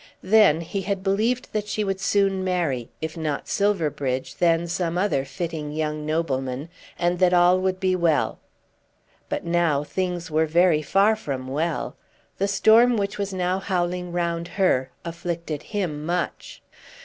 [0.23, 5.23] Then he had believed that she would soon marry, if not Silverbridge, then some other
[5.25, 8.39] fitting young nobleman, and that all would be well.
[9.29, 11.95] But now things were very far from well.
[12.39, 16.63] The storm which was now howling round her afflicted him much.